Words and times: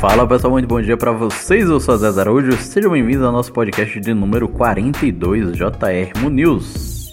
Fala 0.00 0.26
pessoal, 0.26 0.52
muito 0.52 0.66
bom 0.66 0.80
dia 0.80 0.96
para 0.96 1.12
vocês. 1.12 1.68
Eu 1.68 1.78
sou 1.78 1.94
Zé 1.94 2.08
Araújo. 2.18 2.56
Sejam 2.56 2.90
bem-vindos 2.90 3.22
ao 3.22 3.30
nosso 3.30 3.52
podcast 3.52 4.00
de 4.00 4.14
número 4.14 4.48
42 4.48 5.52
JR 5.52 6.30
News. 6.30 7.10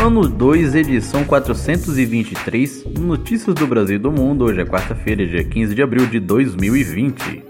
Ano 0.00 0.28
2, 0.28 0.76
edição 0.76 1.24
423, 1.24 2.84
Notícias 2.96 3.56
do 3.56 3.66
Brasil 3.66 3.96
e 3.96 3.98
do 3.98 4.12
Mundo. 4.12 4.44
Hoje 4.44 4.60
é 4.60 4.64
quarta-feira, 4.64 5.26
dia 5.26 5.42
15 5.42 5.74
de 5.74 5.82
abril 5.82 6.06
de 6.06 6.20
2020. 6.20 7.44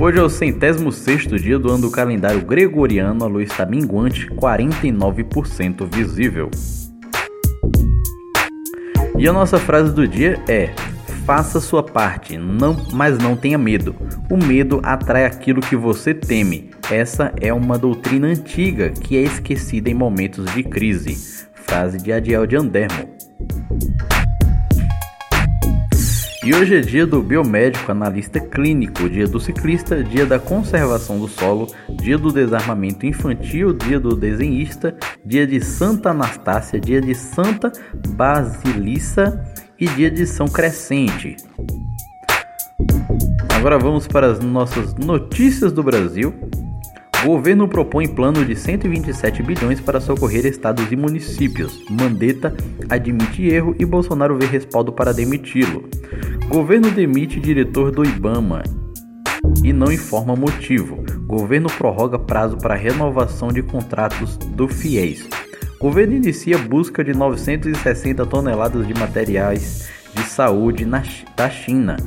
Hoje 0.00 0.18
é 0.20 0.22
o 0.22 0.30
centésimo 0.30 0.92
sexto 0.92 1.36
dia 1.36 1.58
do 1.58 1.68
ano 1.68 1.82
do 1.82 1.90
calendário 1.90 2.42
gregoriano, 2.42 3.24
a 3.24 3.26
lua 3.26 3.42
está 3.42 3.66
minguante, 3.66 4.28
49% 4.28 5.84
visível. 5.92 6.48
E 9.18 9.26
a 9.26 9.32
nossa 9.32 9.58
frase 9.58 9.92
do 9.92 10.06
dia 10.06 10.40
é: 10.48 10.70
Faça 11.26 11.60
sua 11.60 11.82
parte, 11.82 12.38
não, 12.38 12.76
mas 12.92 13.18
não 13.18 13.36
tenha 13.36 13.58
medo. 13.58 13.94
O 14.30 14.36
medo 14.36 14.80
atrai 14.82 15.24
aquilo 15.24 15.60
que 15.60 15.74
você 15.74 16.14
teme. 16.14 16.70
Essa 16.88 17.34
é 17.40 17.52
uma 17.52 17.76
doutrina 17.76 18.28
antiga 18.28 18.90
que 18.90 19.16
é 19.16 19.22
esquecida 19.22 19.90
em 19.90 19.94
momentos 19.94 20.46
de 20.54 20.62
crise. 20.62 21.46
Frase 21.52 21.98
de 21.98 22.12
Adiel 22.12 22.46
de 22.46 22.56
Andermo. 22.56 23.08
E 26.48 26.54
hoje 26.54 26.76
é 26.76 26.80
dia 26.80 27.06
do 27.06 27.22
biomédico, 27.22 27.92
analista 27.92 28.40
clínico, 28.40 29.06
dia 29.06 29.26
do 29.26 29.38
ciclista, 29.38 30.02
dia 30.02 30.24
da 30.24 30.38
conservação 30.38 31.18
do 31.18 31.28
solo, 31.28 31.66
dia 32.00 32.16
do 32.16 32.32
desarmamento 32.32 33.04
infantil, 33.04 33.74
dia 33.74 34.00
do 34.00 34.16
desenhista, 34.16 34.96
dia 35.22 35.46
de 35.46 35.60
Santa 35.60 36.08
Anastácia, 36.08 36.80
dia 36.80 37.02
de 37.02 37.14
Santa 37.14 37.70
Basilissa 38.16 39.44
e 39.78 39.86
dia 39.88 40.10
de 40.10 40.26
São 40.26 40.48
Crescente. 40.48 41.36
Agora 43.54 43.78
vamos 43.78 44.06
para 44.06 44.28
as 44.28 44.40
nossas 44.40 44.94
notícias 44.94 45.70
do 45.70 45.82
Brasil. 45.82 46.32
O 47.24 47.26
governo 47.26 47.68
propõe 47.68 48.08
plano 48.08 48.42
de 48.42 48.56
127 48.56 49.42
bilhões 49.42 49.82
para 49.82 50.00
socorrer 50.00 50.46
estados 50.46 50.90
e 50.90 50.96
municípios. 50.96 51.84
Mandetta 51.90 52.54
admite 52.88 53.46
erro 53.46 53.76
e 53.78 53.84
Bolsonaro 53.84 54.38
vê 54.38 54.46
respaldo 54.46 54.94
para 54.94 55.12
demiti-lo. 55.12 55.90
Governo 56.48 56.90
demite 56.90 57.38
diretor 57.38 57.90
do 57.90 58.02
IBAMA 58.02 58.62
e 59.62 59.70
não 59.70 59.92
informa 59.92 60.34
motivo. 60.34 61.04
Governo 61.26 61.68
prorroga 61.68 62.18
prazo 62.18 62.56
para 62.56 62.74
renovação 62.74 63.48
de 63.48 63.62
contratos 63.62 64.38
do 64.38 64.66
FIES. 64.66 65.28
Governo 65.78 66.14
inicia 66.14 66.56
busca 66.56 67.04
de 67.04 67.12
960 67.12 68.24
toneladas 68.24 68.86
de 68.86 68.94
materiais 68.94 69.90
de 70.14 70.22
saúde 70.22 70.86
na, 70.86 71.02
da 71.36 71.50
China. 71.50 71.98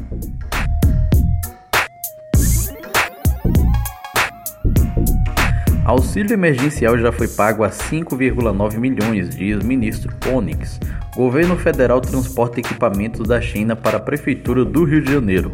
Auxílio 5.92 6.34
emergencial 6.34 6.97
já 6.97 7.11
foi 7.11 7.28
pago 7.28 7.66
a 7.66 7.70
5,9 7.70 8.78
milhões, 8.78 9.36
diz 9.36 9.61
ministro 9.61 10.16
Onyx. 10.33 10.80
Governo 11.14 11.58
federal 11.58 12.00
transporta 12.00 12.61
equipamentos 12.61 13.28
da 13.28 13.42
China 13.42 13.75
para 13.75 13.98
a 13.98 14.00
prefeitura 14.00 14.64
do 14.64 14.86
Rio 14.86 15.02
de 15.02 15.11
Janeiro. 15.11 15.52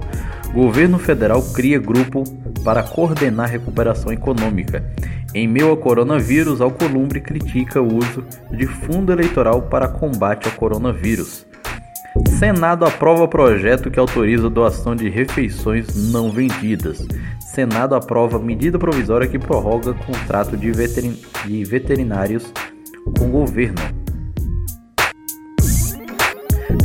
Governo 0.54 1.00
federal 1.00 1.42
cria 1.42 1.80
grupo 1.80 2.24
para 2.64 2.84
coordenar 2.84 3.50
recuperação 3.50 4.12
econômica. 4.12 4.86
Em 5.34 5.48
meio 5.48 5.70
ao 5.70 5.78
coronavírus, 5.78 6.62
Alcolumbre 6.62 7.20
critica 7.20 7.82
o 7.82 7.96
uso 7.96 8.24
de 8.52 8.68
fundo 8.68 9.12
eleitoral 9.12 9.64
para 9.64 9.88
combate 9.88 10.48
ao 10.48 10.54
coronavírus. 10.54 11.47
Senado 12.30 12.86
aprova 12.86 13.28
projeto 13.28 13.90
que 13.90 14.00
autoriza 14.00 14.50
doação 14.50 14.96
de 14.96 15.10
refeições 15.10 16.12
não 16.12 16.32
vendidas. 16.32 17.08
Senado 17.40 17.96
aprova 17.96 18.38
medida 18.38 18.78
provisória 18.78 19.28
que 19.28 19.40
prorroga 19.40 19.94
contrato 19.94 20.56
de, 20.56 20.72
veterin 20.72 21.18
de 21.46 21.64
veterinários 21.64 22.54
com 23.18 23.30
governo. 23.32 23.82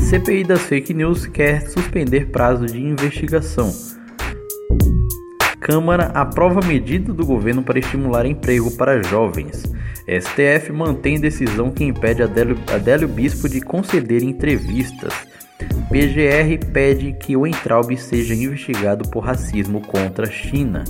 CPI 0.08 0.44
das 0.44 0.62
fake 0.62 0.94
news 0.94 1.26
quer 1.26 1.68
suspender 1.68 2.30
prazo 2.30 2.66
de 2.66 2.80
investigação. 2.80 3.70
Câmara 5.60 6.06
aprova 6.14 6.60
medida 6.66 7.12
do 7.12 7.24
governo 7.24 7.62
para 7.62 7.78
estimular 7.78 8.26
emprego 8.26 8.70
para 8.76 9.02
jovens. 9.02 9.62
STF 10.08 10.72
mantém 10.72 11.20
decisão 11.20 11.70
que 11.70 11.84
impede 11.84 12.22
Adélio, 12.22 12.58
Adélio 12.72 13.06
Bispo 13.06 13.48
de 13.48 13.60
conceder 13.60 14.22
entrevistas. 14.22 15.31
PGR 15.88 16.72
pede 16.72 17.12
que 17.12 17.36
o 17.36 17.46
Entraub 17.46 17.96
seja 17.96 18.34
investigado 18.34 19.08
por 19.10 19.20
racismo 19.20 19.80
contra 19.80 20.26
a 20.26 20.30
China. 20.30 20.84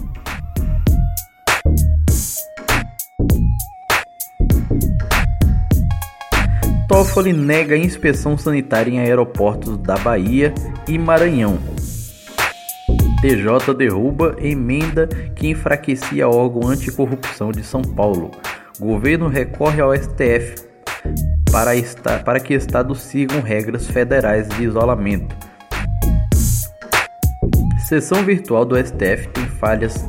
Toffoli 6.88 7.32
nega 7.32 7.76
inspeção 7.76 8.38
sanitária 8.38 8.90
em 8.90 9.00
aeroportos 9.00 9.78
da 9.78 9.96
Bahia 9.96 10.52
e 10.86 10.98
Maranhão. 10.98 11.58
TJ 13.20 13.74
derruba 13.76 14.36
emenda 14.40 15.06
que 15.34 15.48
enfraquecia 15.48 16.28
órgão 16.28 16.68
anticorrupção 16.68 17.50
de 17.50 17.64
São 17.64 17.82
Paulo. 17.82 18.30
Governo 18.78 19.28
recorre 19.28 19.80
ao 19.80 19.96
STF 19.96 20.71
para, 21.52 21.76
esta, 21.76 22.18
para 22.18 22.40
que 22.40 22.54
estados 22.54 23.02
sigam 23.02 23.42
regras 23.42 23.86
federais 23.86 24.48
de 24.48 24.64
isolamento. 24.64 25.36
Sessão 27.86 28.24
virtual 28.24 28.64
do 28.64 28.74
STF 28.74 29.28
tem 29.34 29.46
falhas, 29.60 30.08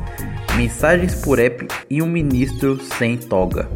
mensagens 0.56 1.14
por 1.16 1.38
app 1.38 1.68
e 1.90 2.00
um 2.00 2.06
ministro 2.06 2.80
sem 2.82 3.18
toga. 3.18 3.68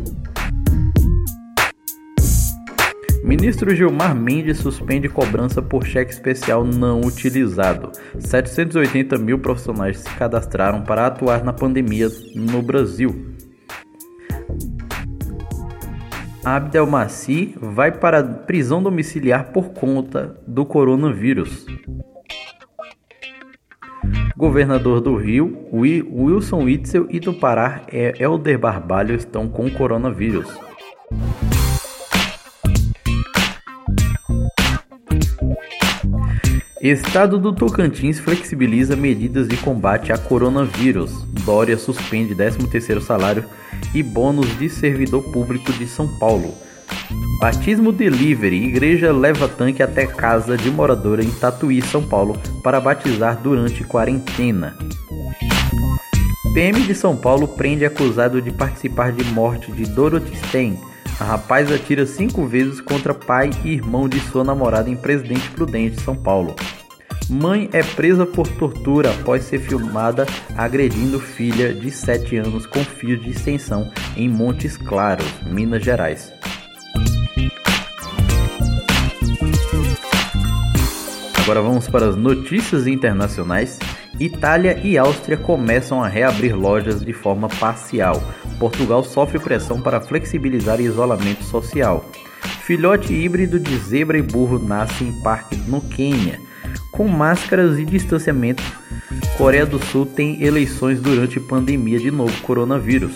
Ministro 3.22 3.76
Gilmar 3.76 4.14
Mendes 4.14 4.56
suspende 4.56 5.06
cobrança 5.06 5.60
por 5.60 5.84
cheque 5.84 6.10
especial 6.10 6.64
não 6.64 7.02
utilizado. 7.02 7.92
780 8.18 9.18
mil 9.18 9.38
profissionais 9.38 9.98
se 9.98 10.08
cadastraram 10.14 10.80
para 10.80 11.06
atuar 11.06 11.44
na 11.44 11.52
pandemia 11.52 12.08
no 12.34 12.62
Brasil. 12.62 13.27
Abdelmaci 16.44 17.54
vai 17.60 17.92
para 17.92 18.22
prisão 18.22 18.82
domiciliar 18.82 19.52
por 19.52 19.70
conta 19.70 20.36
do 20.46 20.64
coronavírus. 20.64 21.66
Governador 24.36 25.00
do 25.00 25.16
Rio, 25.16 25.66
Wilson 25.72 26.62
Witzel 26.64 27.06
e 27.10 27.18
do 27.18 27.34
Pará, 27.34 27.82
Helder 27.90 28.58
Barbalho 28.58 29.14
estão 29.16 29.48
com 29.48 29.68
coronavírus. 29.68 30.48
Estado 36.80 37.40
do 37.40 37.52
Tocantins 37.52 38.20
flexibiliza 38.20 38.94
medidas 38.94 39.48
de 39.48 39.56
combate 39.56 40.12
a 40.12 40.16
coronavírus. 40.16 41.24
Dória 41.44 41.76
suspende 41.76 42.36
13º 42.36 43.00
salário 43.00 43.44
e 43.94 44.02
bônus 44.02 44.58
de 44.58 44.68
servidor 44.68 45.22
público 45.32 45.72
de 45.72 45.86
São 45.86 46.08
Paulo. 46.18 46.54
Batismo 47.40 47.92
Delivery. 47.92 48.64
Igreja 48.64 49.12
leva 49.12 49.48
tanque 49.48 49.82
até 49.82 50.06
casa 50.06 50.56
de 50.56 50.70
moradora 50.70 51.22
em 51.22 51.30
Tatuí, 51.30 51.80
São 51.80 52.02
Paulo, 52.02 52.36
para 52.62 52.80
batizar 52.80 53.40
durante 53.40 53.84
quarentena. 53.84 54.76
PM 56.52 56.80
de 56.82 56.94
São 56.94 57.16
Paulo 57.16 57.46
prende 57.46 57.84
acusado 57.84 58.42
de 58.42 58.50
participar 58.50 59.12
de 59.12 59.24
morte 59.24 59.70
de 59.70 59.84
Dorothy 59.84 60.36
Stein. 60.48 60.78
A 61.20 61.24
rapaz 61.24 61.70
atira 61.70 62.06
cinco 62.06 62.46
vezes 62.46 62.80
contra 62.80 63.14
pai 63.14 63.50
e 63.64 63.70
irmão 63.70 64.08
de 64.08 64.18
sua 64.18 64.42
namorada 64.42 64.90
em 64.90 64.96
Presidente 64.96 65.48
Prudente, 65.50 66.00
São 66.00 66.16
Paulo. 66.16 66.56
Mãe 67.30 67.68
é 67.74 67.82
presa 67.82 68.24
por 68.24 68.48
tortura 68.48 69.10
após 69.10 69.44
ser 69.44 69.58
filmada 69.58 70.26
agredindo 70.56 71.20
filha 71.20 71.74
de 71.74 71.90
7 71.90 72.38
anos 72.38 72.64
com 72.64 72.82
fio 72.82 73.18
de 73.18 73.28
extensão 73.28 73.92
em 74.16 74.30
Montes 74.30 74.78
Claros, 74.78 75.26
Minas 75.42 75.84
Gerais. 75.84 76.32
Agora 81.42 81.60
vamos 81.60 81.86
para 81.86 82.08
as 82.08 82.16
notícias 82.16 82.86
internacionais. 82.86 83.78
Itália 84.18 84.80
e 84.82 84.96
Áustria 84.96 85.36
começam 85.36 86.02
a 86.02 86.08
reabrir 86.08 86.56
lojas 86.56 87.04
de 87.04 87.12
forma 87.12 87.48
parcial. 87.48 88.22
Portugal 88.58 89.04
sofre 89.04 89.38
pressão 89.38 89.82
para 89.82 90.00
flexibilizar 90.00 90.80
isolamento 90.80 91.44
social. 91.44 92.10
Filhote 92.62 93.12
híbrido 93.12 93.60
de 93.60 93.76
zebra 93.76 94.16
e 94.16 94.22
burro 94.22 94.58
nasce 94.58 95.04
em 95.04 95.12
parque 95.22 95.56
no 95.56 95.82
Quênia. 95.82 96.47
Com 96.92 97.06
máscaras 97.08 97.78
e 97.78 97.84
distanciamento, 97.84 98.62
Coreia 99.36 99.64
do 99.64 99.78
Sul 99.78 100.04
tem 100.04 100.42
eleições 100.42 101.00
durante 101.00 101.38
pandemia 101.38 102.00
de 102.00 102.10
novo 102.10 102.36
coronavírus. 102.42 103.12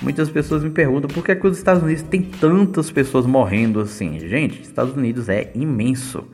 Muitas 0.00 0.30
pessoas 0.30 0.62
me 0.62 0.70
perguntam 0.70 1.08
por 1.08 1.24
que, 1.24 1.32
é 1.32 1.34
que 1.34 1.46
os 1.46 1.58
Estados 1.58 1.82
Unidos 1.82 2.02
tem 2.02 2.22
tantas 2.22 2.90
pessoas 2.90 3.26
morrendo 3.26 3.80
assim. 3.80 4.18
Gente, 4.20 4.62
Estados 4.62 4.96
Unidos 4.96 5.28
é 5.28 5.50
imenso. 5.54 6.24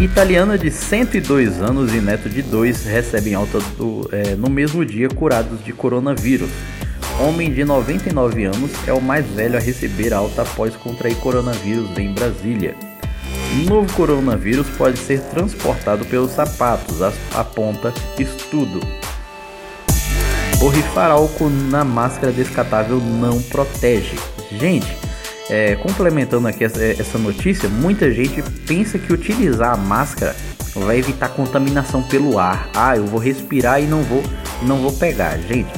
Italiana 0.00 0.56
de 0.56 0.70
102 0.70 1.60
anos 1.60 1.92
e 1.92 2.00
neto 2.00 2.28
de 2.28 2.40
2 2.40 2.84
recebem 2.84 3.34
alta 3.34 3.58
do, 3.76 4.08
é, 4.12 4.36
no 4.36 4.48
mesmo 4.48 4.84
dia 4.84 5.08
curados 5.08 5.64
de 5.64 5.72
coronavírus. 5.72 6.50
Homem 7.20 7.52
de 7.52 7.64
99 7.64 8.44
anos 8.44 8.70
é 8.86 8.92
o 8.92 9.00
mais 9.00 9.26
velho 9.26 9.56
a 9.56 9.60
receber 9.60 10.14
alta 10.14 10.42
após 10.42 10.76
contrair 10.76 11.16
coronavírus 11.16 11.98
em 11.98 12.12
Brasília. 12.12 12.76
Novo 13.66 13.92
coronavírus 13.94 14.68
pode 14.76 14.98
ser 14.98 15.20
transportado 15.22 16.04
pelos 16.04 16.30
sapatos, 16.30 17.02
aponta 17.34 17.92
estudo. 18.20 18.80
Borrifar 20.60 21.10
álcool 21.10 21.50
na 21.50 21.84
máscara 21.84 22.32
descartável 22.32 23.00
não 23.00 23.42
protege. 23.42 24.14
Gente, 24.52 24.96
é, 25.50 25.74
complementando 25.74 26.46
aqui 26.46 26.62
essa, 26.62 26.84
essa 26.84 27.18
notícia, 27.18 27.68
muita 27.68 28.12
gente 28.12 28.42
pensa 28.64 28.96
que 28.96 29.12
utilizar 29.12 29.74
a 29.74 29.76
máscara 29.76 30.36
vai 30.74 30.98
evitar 30.98 31.30
contaminação 31.30 32.00
pelo 32.00 32.38
ar. 32.38 32.68
Ah, 32.74 32.96
eu 32.96 33.06
vou 33.06 33.18
respirar 33.18 33.82
e 33.82 33.86
não 33.86 34.02
vou, 34.02 34.22
não 34.62 34.78
vou 34.78 34.92
pegar. 34.92 35.36
Gente, 35.38 35.70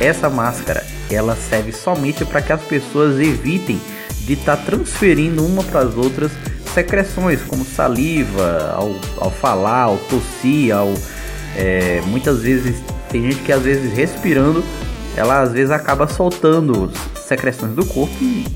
essa 0.00 0.28
máscara 0.28 0.84
ela 1.10 1.36
serve 1.36 1.72
somente 1.72 2.24
para 2.24 2.40
que 2.40 2.52
as 2.52 2.62
pessoas 2.62 3.20
evitem 3.20 3.80
de 4.20 4.34
estar 4.34 4.56
tá 4.56 4.62
transferindo 4.64 5.44
uma 5.44 5.62
para 5.62 5.80
as 5.80 5.96
outras 5.96 6.30
secreções 6.72 7.42
como 7.42 7.64
saliva 7.64 8.72
ao, 8.74 8.94
ao 9.18 9.30
falar, 9.30 9.82
ao 9.82 9.98
tossir, 9.98 10.74
ao 10.74 10.92
é, 11.56 12.00
muitas 12.06 12.42
vezes 12.42 12.76
tem 13.10 13.22
gente 13.30 13.42
que 13.42 13.52
às 13.52 13.62
vezes 13.62 13.92
respirando 13.92 14.64
ela 15.14 15.42
às 15.42 15.52
vezes 15.52 15.70
acaba 15.70 16.08
soltando 16.08 16.90
secreções 17.14 17.74
do 17.74 17.84
corpo 17.84 18.16
e 18.22 18.46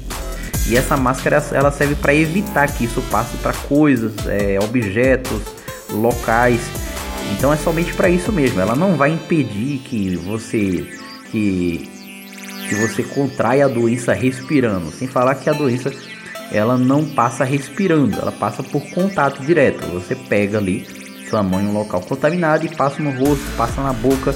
e 0.69 0.77
essa 0.77 0.97
máscara 0.97 1.45
ela 1.53 1.71
serve 1.71 1.95
para 1.95 2.15
evitar 2.15 2.67
que 2.69 2.85
isso 2.85 3.01
passe 3.03 3.37
para 3.37 3.53
coisas, 3.53 4.13
é, 4.27 4.59
objetos, 4.61 5.43
locais. 5.91 6.61
Então 7.33 7.53
é 7.53 7.57
somente 7.57 7.95
para 7.95 8.09
isso 8.09 8.33
mesmo. 8.33 8.61
Ela 8.61 8.75
não 8.75 8.97
vai 8.97 9.11
impedir 9.11 9.79
que 9.79 10.17
você 10.17 10.85
que, 11.31 11.89
que 12.69 12.75
você 12.75 13.03
contraia 13.03 13.65
a 13.65 13.69
doença 13.69 14.13
respirando. 14.13 14.91
Sem 14.91 15.09
falar 15.09 15.35
que 15.37 15.49
a 15.49 15.53
doença 15.53 15.93
ela 16.53 16.77
não 16.77 17.05
passa 17.05 17.45
respirando, 17.45 18.19
ela 18.19 18.33
passa 18.33 18.63
por 18.63 18.83
contato 18.91 19.43
direto. 19.43 19.87
Você 19.89 20.15
pega 20.15 20.59
ali 20.59 20.87
sua 21.29 21.43
mão 21.43 21.61
em 21.61 21.67
um 21.67 21.73
local 21.73 22.01
contaminado 22.01 22.65
e 22.65 22.75
passa 22.75 23.03
no 23.03 23.11
rosto, 23.11 23.45
passa 23.57 23.83
na 23.83 23.93
boca, 23.93 24.35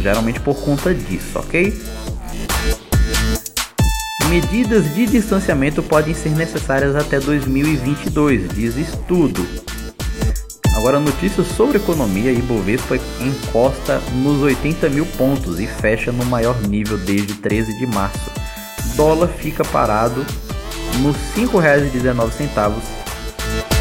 geralmente 0.00 0.40
por 0.40 0.56
conta 0.62 0.94
disso, 0.94 1.38
ok? 1.38 1.72
Medidas 4.28 4.94
de 4.94 5.06
distanciamento 5.06 5.82
podem 5.82 6.14
ser 6.14 6.30
necessárias 6.30 6.96
até 6.96 7.20
2022, 7.20 8.48
diz 8.54 8.76
estudo. 8.76 9.46
Agora, 10.82 10.98
notícias 10.98 11.46
sobre 11.46 11.76
economia: 11.76 12.32
Ibovespa 12.32 12.96
encosta 13.20 14.00
nos 14.14 14.42
80 14.42 14.88
mil 14.88 15.06
pontos 15.06 15.60
e 15.60 15.66
fecha 15.68 16.10
no 16.10 16.24
maior 16.24 16.60
nível 16.62 16.98
desde 16.98 17.34
13 17.34 17.78
de 17.78 17.86
março. 17.86 18.28
Dólar 18.96 19.28
fica 19.28 19.62
parado 19.62 20.26
nos 21.00 21.14
R$ 21.36 21.46
5,19. 21.46 22.72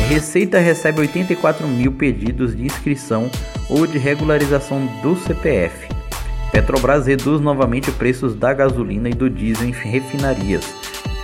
Receita 0.10 0.60
recebe 0.60 1.02
84 1.02 1.68
mil 1.68 1.92
pedidos 1.92 2.56
de 2.56 2.68
inscrição 2.68 3.32
ou 3.68 3.88
de 3.88 3.98
regularização 3.98 4.86
do 5.02 5.18
CPF. 5.18 5.88
Petrobras 6.52 7.08
reduz 7.08 7.42
novamente 7.42 7.92
preços 7.92 8.36
da 8.36 8.54
gasolina 8.54 9.10
e 9.10 9.14
do 9.16 9.28
diesel 9.28 9.68
em 9.68 9.72
refinarias. 9.72 10.81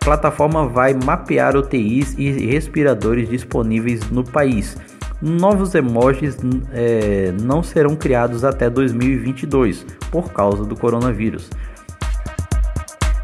plataforma 0.00 0.68
vai 0.68 0.92
mapear 0.92 1.56
UTIs 1.56 2.14
e 2.18 2.30
respiradores 2.30 3.26
disponíveis 3.26 4.10
no 4.10 4.22
país. 4.22 4.76
Novos 5.20 5.74
emojis 5.74 6.36
é, 6.72 7.32
não 7.40 7.62
serão 7.62 7.96
criados 7.96 8.44
até 8.44 8.68
2022 8.68 9.86
por 10.10 10.30
causa 10.30 10.62
do 10.62 10.76
coronavírus. 10.76 11.48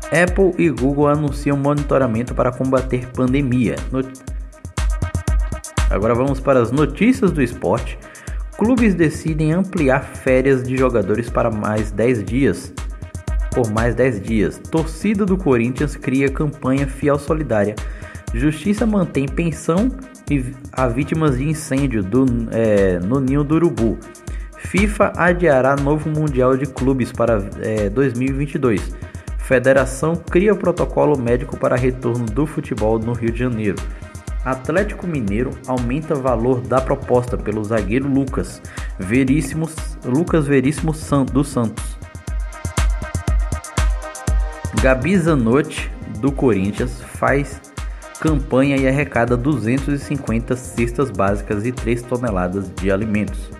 Apple 0.06 0.54
e 0.56 0.70
Google 0.70 1.08
anunciam 1.08 1.56
monitoramento 1.58 2.34
para 2.34 2.50
combater 2.50 3.06
pandemia. 3.08 3.76
Agora 5.90 6.14
vamos 6.14 6.40
para 6.40 6.62
as 6.62 6.72
notícias 6.72 7.30
do 7.30 7.42
esporte. 7.42 7.98
Clubes 8.56 8.94
decidem 8.94 9.52
ampliar 9.52 10.02
férias 10.02 10.62
de 10.62 10.78
jogadores 10.78 11.28
para 11.28 11.50
mais 11.50 11.90
10 11.90 12.24
dias 12.24 12.72
por 13.50 13.70
mais 13.70 13.94
10 13.94 14.20
dias. 14.20 14.58
Torcida 14.70 15.26
do 15.26 15.36
Corinthians 15.36 15.96
cria 15.96 16.30
campanha 16.30 16.86
fiel 16.86 17.18
solidária. 17.18 17.74
Justiça 18.32 18.86
mantém 18.86 19.26
pensão 19.26 19.90
a 20.72 20.86
vítimas 20.86 21.36
de 21.36 21.48
incêndio 21.48 22.02
do, 22.02 22.24
é, 22.52 23.00
no 23.00 23.20
Ninho 23.20 23.42
do 23.42 23.56
Urubu. 23.56 23.98
FIFA 24.56 25.12
adiará 25.16 25.74
novo 25.74 26.08
Mundial 26.08 26.56
de 26.56 26.66
Clubes 26.66 27.10
para 27.10 27.42
é, 27.60 27.88
2022. 27.88 28.94
Federação 29.38 30.14
cria 30.14 30.54
protocolo 30.54 31.18
médico 31.18 31.56
para 31.56 31.74
retorno 31.74 32.24
do 32.26 32.46
futebol 32.46 32.98
no 32.98 33.12
Rio 33.12 33.32
de 33.32 33.38
Janeiro. 33.40 33.76
Atlético 34.44 35.06
Mineiro 35.06 35.50
aumenta 35.66 36.14
valor 36.14 36.60
da 36.60 36.80
proposta 36.80 37.36
pelo 37.36 37.64
zagueiro 37.64 38.08
Lucas 38.08 38.62
Veríssimo, 38.98 39.68
Lucas 40.04 40.46
Veríssimo 40.46 40.92
dos 41.32 41.48
Santos. 41.48 41.99
Gabi 44.82 45.14
Zanotti, 45.18 45.90
do 46.20 46.32
Corinthians, 46.32 47.02
faz 47.02 47.60
campanha 48.18 48.78
e 48.78 48.88
arrecada 48.88 49.36
250 49.36 50.56
cestas 50.56 51.10
básicas 51.10 51.66
e 51.66 51.72
3 51.72 52.00
toneladas 52.00 52.74
de 52.74 52.90
alimentos. 52.90 53.50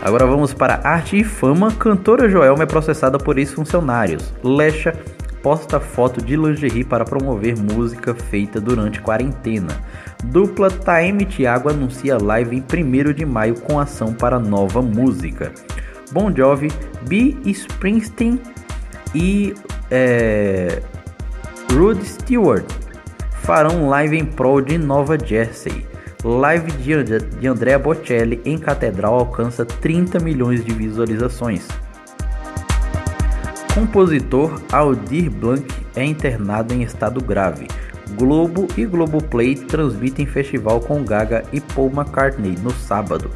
Agora 0.00 0.24
vamos 0.24 0.54
para 0.54 0.80
arte 0.82 1.20
e 1.20 1.22
fama. 1.22 1.70
Cantora 1.72 2.26
Joelma 2.26 2.62
é 2.62 2.66
processada 2.66 3.18
por 3.18 3.38
ex-funcionários. 3.38 4.32
Lecha 4.42 4.94
posta 5.42 5.80
foto 5.80 6.22
de 6.22 6.36
lingerie 6.36 6.84
para 6.84 7.04
promover 7.04 7.56
música 7.56 8.14
feita 8.14 8.60
durante 8.60 9.00
quarentena. 9.00 9.80
Dupla 10.24 10.70
Taeme 10.70 11.26
Thiago 11.26 11.68
anuncia 11.68 12.16
live 12.16 12.56
em 12.56 13.08
1 13.08 13.12
de 13.12 13.26
maio 13.26 13.56
com 13.56 13.78
ação 13.78 14.14
para 14.14 14.38
nova 14.38 14.80
música. 14.80 15.52
Bon 16.12 16.34
Jovi, 16.34 16.70
B. 17.08 17.36
Springsteen 17.46 18.40
e 19.14 19.54
é, 19.90 20.80
Rod 21.72 22.00
Stewart 22.02 22.64
farão 23.42 23.88
live 23.88 24.16
em 24.16 24.24
prol 24.24 24.60
de 24.60 24.78
Nova 24.78 25.18
Jersey. 25.18 25.86
Live 26.24 26.70
de 26.72 27.48
Andrea 27.48 27.78
Bocelli 27.78 28.40
em 28.44 28.56
Catedral 28.56 29.14
alcança 29.14 29.64
30 29.64 30.20
milhões 30.20 30.64
de 30.64 30.72
visualizações. 30.72 31.66
Compositor 33.74 34.60
Aldir 34.70 35.30
Blanc 35.30 35.66
é 35.96 36.04
internado 36.04 36.74
em 36.74 36.82
estado 36.82 37.22
grave. 37.22 37.66
Globo 38.18 38.68
e 38.76 38.84
Globoplay 38.84 39.54
transmitem 39.54 40.26
festival 40.26 40.78
com 40.80 41.02
Gaga 41.02 41.42
e 41.54 41.58
Paul 41.58 41.90
McCartney 41.90 42.54
no 42.62 42.70
sábado. 42.70 43.30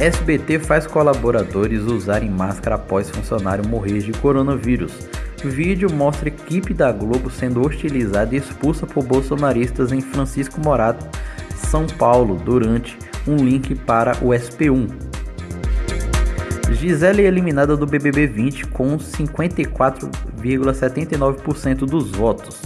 SBT 0.00 0.58
faz 0.60 0.86
colaboradores 0.86 1.82
usarem 1.82 2.30
máscara 2.30 2.76
após 2.76 3.10
funcionário 3.10 3.68
morrer 3.68 3.98
de 3.98 4.12
coronavírus. 4.12 4.92
Vídeo 5.44 5.92
mostra 5.92 6.28
equipe 6.30 6.72
da 6.72 6.90
Globo 6.90 7.30
sendo 7.30 7.60
hostilizada 7.60 8.34
e 8.34 8.38
expulsa 8.38 8.86
por 8.86 9.04
bolsonaristas 9.04 9.92
em 9.92 10.00
Francisco 10.00 10.58
Morato, 10.58 11.06
São 11.54 11.86
Paulo, 11.86 12.36
durante 12.36 12.96
um 13.28 13.36
link 13.36 13.74
para 13.74 14.12
o 14.22 14.28
SP1. 14.28 15.05
Gisele 16.76 17.22
é 17.22 17.26
eliminada 17.26 17.74
do 17.74 17.86
BBB 17.86 18.26
20 18.26 18.66
com 18.66 18.98
54,79% 18.98 21.86
dos 21.86 22.10
votos. 22.10 22.60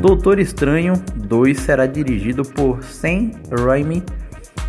Doutor 0.00 0.38
Estranho 0.38 0.94
2 1.14 1.60
será 1.60 1.84
dirigido 1.84 2.42
por 2.42 2.82
Sam 2.82 3.32
Raimi 3.50 4.02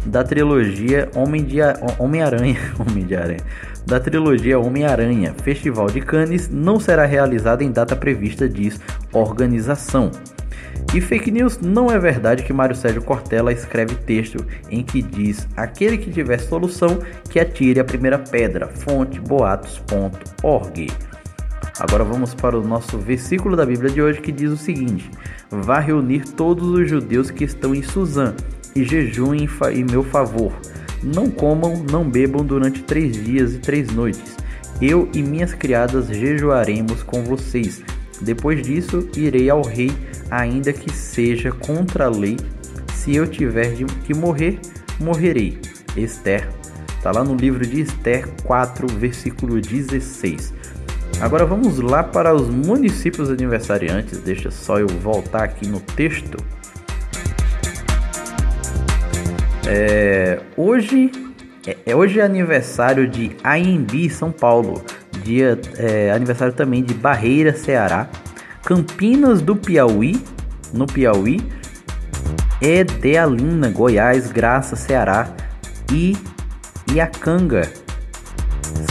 da 0.05 0.21
trilogia 0.21 1.09
Homem 1.15 1.45
de 1.45 1.59
Homem-Aranha, 1.97 2.59
Homem 2.77 3.05
de 3.05 3.15
Aranha, 3.15 3.39
da 3.85 4.01
trilogia 4.01 4.59
Homem-Aranha. 4.59 5.33
Festival 5.41 5.87
de 5.87 6.01
Cannes 6.01 6.49
não 6.49 6.77
será 6.77 7.05
realizado 7.05 7.61
em 7.61 7.71
data 7.71 7.95
prevista, 7.95 8.49
diz 8.49 8.81
organização. 9.13 10.11
E 10.93 10.99
fake 10.99 11.31
news 11.31 11.57
não 11.57 11.89
é 11.89 11.97
verdade 11.97 12.43
que 12.43 12.51
Mário 12.51 12.75
Sérgio 12.75 13.01
Cortella 13.01 13.53
escreve 13.53 13.95
texto 13.95 14.45
em 14.69 14.83
que 14.83 15.01
diz: 15.01 15.47
aquele 15.55 15.97
que 15.97 16.11
tiver 16.11 16.37
solução 16.39 16.99
que 17.29 17.39
atire 17.39 17.79
a 17.79 17.85
primeira 17.85 18.19
pedra. 18.19 18.67
Fonte 18.67 19.17
boatos.org. 19.21 20.91
Agora 21.79 22.03
vamos 22.03 22.33
para 22.33 22.59
o 22.59 22.67
nosso 22.67 22.97
versículo 22.97 23.55
da 23.55 23.65
Bíblia 23.65 23.89
de 23.89 24.01
hoje 24.01 24.19
que 24.19 24.33
diz 24.33 24.51
o 24.51 24.57
seguinte: 24.57 25.09
Vá 25.49 25.79
reunir 25.79 26.25
todos 26.33 26.67
os 26.67 26.89
judeus 26.89 27.31
que 27.31 27.45
estão 27.45 27.73
em 27.73 27.81
Suzã 27.81 28.35
e 28.75 28.83
jejuem 28.83 29.47
em 29.73 29.85
meu 29.85 30.03
favor. 30.03 30.51
Não 31.01 31.31
comam, 31.31 31.85
não 31.89 32.07
bebam 32.07 32.45
durante 32.45 32.83
três 32.83 33.13
dias 33.13 33.53
e 33.53 33.59
três 33.59 33.91
noites. 33.91 34.35
Eu 34.81 35.07
e 35.13 35.23
minhas 35.23 35.53
criadas 35.53 36.07
jejuaremos 36.07 37.01
com 37.01 37.23
vocês. 37.23 37.81
Depois 38.21 38.61
disso, 38.61 39.09
irei 39.15 39.49
ao 39.49 39.63
rei 39.63 39.91
ainda 40.31 40.71
que 40.71 40.91
seja 40.91 41.51
contra 41.51 42.05
a 42.05 42.09
lei, 42.09 42.37
se 42.95 43.13
eu 43.13 43.27
tiver 43.27 43.73
de 43.73 43.85
que 43.85 44.13
morrer, 44.13 44.59
morrerei. 44.99 45.59
Esther, 45.97 46.47
está 46.97 47.11
lá 47.11 47.23
no 47.23 47.35
livro 47.35 47.65
de 47.65 47.81
Esther 47.81 48.27
4, 48.43 48.87
versículo 48.87 49.59
16. 49.59 50.53
Agora 51.19 51.45
vamos 51.45 51.79
lá 51.79 52.01
para 52.01 52.33
os 52.33 52.47
municípios 52.47 53.29
aniversariantes. 53.29 54.19
Deixa 54.19 54.49
só 54.49 54.79
eu 54.79 54.87
voltar 54.87 55.43
aqui 55.43 55.67
no 55.67 55.79
texto. 55.81 56.37
É, 59.67 60.39
hoje, 60.55 61.11
é, 61.67 61.77
é 61.85 61.95
hoje 61.95 62.19
é 62.19 62.23
aniversário 62.23 63.07
de 63.07 63.35
AMB 63.43 64.09
São 64.09 64.31
Paulo. 64.31 64.83
Dia 65.23 65.59
é, 65.77 66.11
aniversário 66.11 66.53
também 66.53 66.83
de 66.83 66.93
Barreira, 66.93 67.53
Ceará. 67.53 68.09
Campinas 68.63 69.41
do 69.41 69.55
Piauí, 69.55 70.21
no 70.73 70.85
Piauí, 70.85 71.41
Edealina, 72.61 73.69
Goiás, 73.69 74.31
Graça, 74.31 74.75
Ceará 74.75 75.33
e 75.91 76.15
Iacanga, 76.93 77.71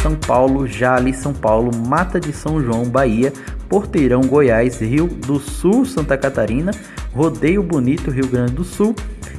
São 0.03 0.17
Paulo, 0.17 0.67
Jale, 0.67 1.15
São 1.15 1.33
Paulo, 1.33 1.71
Mata 1.75 2.19
de 2.19 2.33
São 2.33 2.63
João, 2.63 2.85
Bahia, 2.85 3.33
Porteirão, 3.69 4.23
Goiás, 4.23 4.81
Rio 4.81 5.07
do 5.07 5.39
Sul, 5.39 5.85
Santa 5.85 6.19
Catarina, 6.19 6.73
Rodeio 7.15 7.63
Bonito, 7.63 8.11
Rio 8.11 8.27
Grande 8.27 8.53
do 8.53 8.65
Sul 8.65 8.95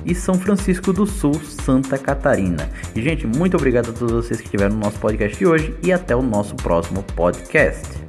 e 0.06 0.16
São 0.16 0.36
Francisco 0.36 0.94
do 0.94 1.06
Sul, 1.06 1.36
Santa 1.44 1.98
Catarina. 1.98 2.70
E, 2.96 3.02
gente, 3.02 3.28
muito 3.28 3.58
obrigado 3.58 3.90
a 3.90 3.94
todos 3.94 4.14
vocês 4.14 4.40
que 4.40 4.46
estiveram 4.46 4.76
no 4.76 4.82
nosso 4.82 4.98
podcast 5.00 5.38
de 5.38 5.46
hoje 5.46 5.76
e 5.84 5.92
até 5.92 6.16
o 6.16 6.22
nosso 6.22 6.56
próximo 6.56 7.04
podcast. 7.16 8.01